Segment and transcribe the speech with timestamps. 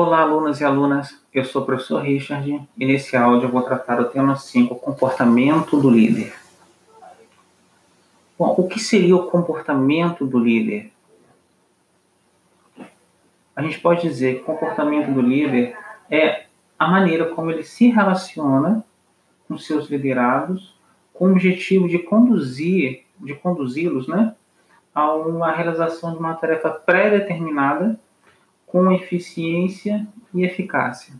[0.00, 1.20] Olá, alunos e alunas.
[1.34, 5.76] Eu sou o professor Richard e nesse áudio eu vou tratar o tema 5, comportamento
[5.76, 6.32] do líder.
[8.38, 10.92] Bom, o que seria o comportamento do líder?
[13.56, 15.76] A gente pode dizer que o comportamento do líder
[16.08, 16.44] é
[16.78, 18.84] a maneira como ele se relaciona
[19.48, 20.76] com seus liderados,
[21.12, 24.32] com o objetivo de conduzir, de conduzi-los, né,
[24.94, 27.98] a uma realização de uma tarefa pré-determinada
[28.68, 31.14] com eficiência e eficácia.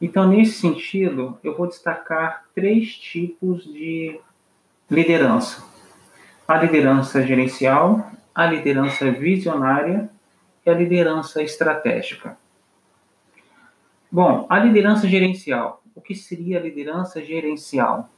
[0.00, 4.20] Então, nesse sentido, eu vou destacar três tipos de
[4.90, 5.62] liderança:
[6.46, 10.10] a liderança gerencial, a liderança visionária
[10.64, 12.36] e a liderança estratégica.
[14.10, 15.82] Bom, a liderança gerencial.
[15.94, 18.10] O que seria a liderança gerencial?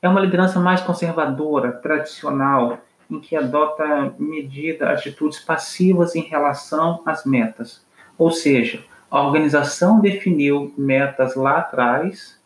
[0.00, 2.78] É uma liderança mais conservadora, tradicional,
[3.10, 7.84] em que adota medida, atitudes passivas em relação às metas.
[8.18, 12.38] Ou seja, a organização definiu metas lá atrás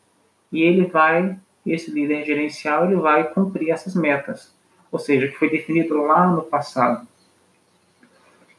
[0.53, 1.37] e ele vai,
[1.67, 4.55] esse líder gerencial, ele vai cumprir essas metas.
[4.91, 7.07] Ou seja, que foi definido lá no passado.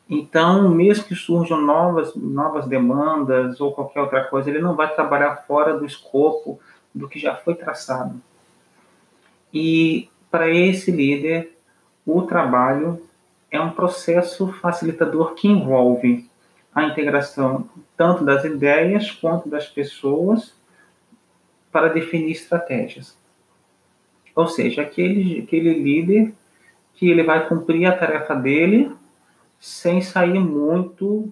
[0.09, 5.37] Então, mesmo que surjam novas, novas demandas ou qualquer outra coisa, ele não vai trabalhar
[5.47, 6.59] fora do escopo
[6.93, 8.21] do que já foi traçado.
[9.53, 11.52] E para esse líder,
[12.05, 13.01] o trabalho
[13.49, 16.29] é um processo facilitador que envolve
[16.73, 20.55] a integração tanto das ideias quanto das pessoas
[21.71, 23.17] para definir estratégias.
[24.35, 26.33] Ou seja, aquele, aquele líder
[26.93, 28.91] que ele vai cumprir a tarefa dele
[29.59, 31.31] sem sair muito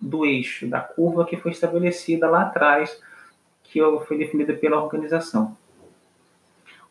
[0.00, 3.00] do eixo, da curva que foi estabelecida lá atrás,
[3.64, 5.56] que foi definida pela organização.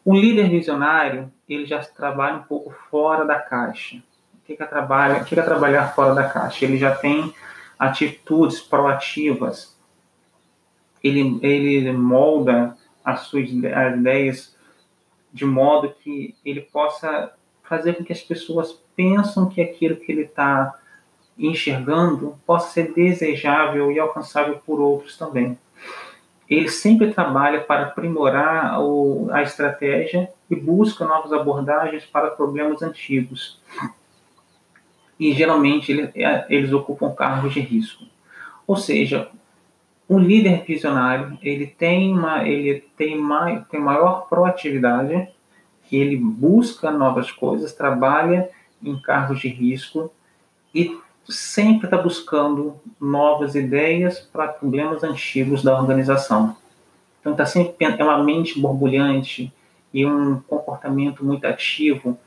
[0.06, 3.98] O líder visionário, ele já trabalha um pouco fora da caixa.
[4.36, 6.64] O que é, trabalha, o que é trabalhar fora da caixa?
[6.64, 7.34] Ele já tem
[7.80, 9.76] atitudes proativas.
[11.04, 14.56] Ele, ele molda as suas as ideias
[15.34, 17.34] de modo que ele possa
[17.64, 20.76] fazer com que as pessoas pensam que aquilo que ele está
[21.38, 25.58] enxergando possa ser desejável e alcançável por outros também
[26.50, 33.60] ele sempre trabalha para aprimorar o, a estratégia e busca novas abordagens para problemas antigos.
[35.20, 38.04] E geralmente ele, é, eles ocupam cargos de risco.
[38.68, 39.30] Ou seja,
[40.08, 45.28] um líder visionário ele tem uma ele tem, mai, tem maior proatividade,
[45.92, 48.50] ele busca novas coisas, trabalha
[48.84, 50.12] em cargos de risco
[50.74, 56.56] e sempre está buscando novas ideias para problemas antigos da organização.
[57.20, 59.52] Então está sempre é uma mente borbulhante
[59.94, 62.18] e um comportamento muito ativo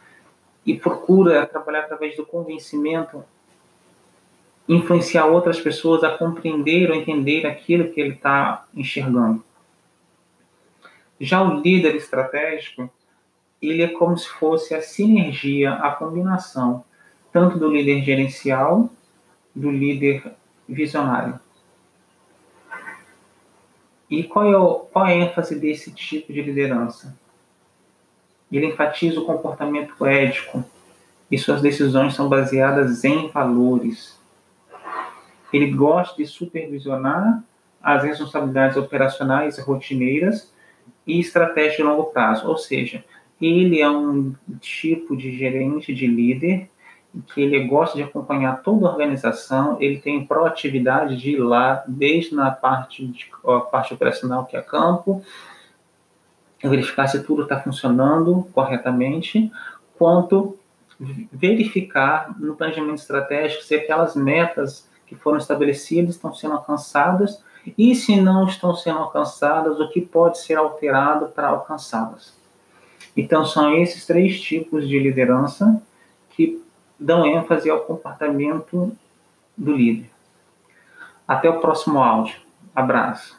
[0.66, 3.24] e procura trabalhar através do convencimento,
[4.68, 9.42] influenciar outras pessoas a compreender ou entender aquilo que ele está enxergando.
[11.20, 12.90] Já o líder estratégico,
[13.62, 16.84] ele é como se fosse a sinergia, a combinação
[17.32, 18.90] tanto do líder gerencial,
[19.54, 20.22] do líder
[20.68, 21.38] visionário.
[24.10, 27.16] E qual é, o, qual é a ênfase desse tipo de liderança?
[28.50, 30.64] Ele enfatiza o comportamento ético
[31.30, 34.18] e suas decisões são baseadas em valores.
[35.52, 37.44] Ele gosta de supervisionar
[37.82, 40.52] as responsabilidades operacionais rotineiras
[41.06, 43.04] e estratégia de longo prazo, ou seja,
[43.40, 46.68] ele é um tipo de gerente, de líder
[47.22, 52.34] que ele gosta de acompanhar toda a organização, ele tem proatividade de ir lá, desde
[52.34, 55.22] na parte, de, a parte operacional, que é campo,
[56.62, 59.50] verificar se tudo está funcionando corretamente,
[59.96, 60.58] quanto
[61.32, 67.42] verificar no planejamento estratégico se aquelas metas que foram estabelecidas estão sendo alcançadas
[67.76, 72.36] e se não estão sendo alcançadas, o que pode ser alterado para alcançá-las.
[73.16, 75.82] Então, são esses três tipos de liderança
[76.30, 76.62] que
[76.98, 78.92] dão ênfase ao comportamento
[79.56, 80.10] do líder.
[81.26, 82.36] Até o próximo áudio.
[82.74, 83.37] Abraço.